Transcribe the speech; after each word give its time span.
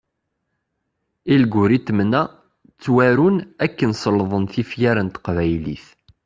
Ilguritment-a 1.33 2.23
ttwaru 2.75 3.29
akken 3.65 3.91
selḍen 4.01 4.43
tifyar 4.53 4.97
n 5.01 5.07
teqbaylit. 5.09 5.85